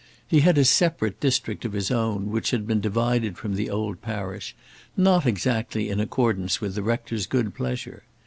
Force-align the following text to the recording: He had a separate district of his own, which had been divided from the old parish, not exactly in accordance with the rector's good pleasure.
He 0.27 0.39
had 0.39 0.57
a 0.57 0.65
separate 0.65 1.19
district 1.19 1.63
of 1.63 1.73
his 1.73 1.91
own, 1.91 2.31
which 2.31 2.49
had 2.49 2.65
been 2.65 2.81
divided 2.81 3.37
from 3.37 3.53
the 3.53 3.69
old 3.69 4.01
parish, 4.01 4.55
not 4.97 5.27
exactly 5.27 5.89
in 5.91 5.99
accordance 5.99 6.59
with 6.59 6.73
the 6.73 6.81
rector's 6.81 7.27
good 7.27 7.53
pleasure. 7.53 8.01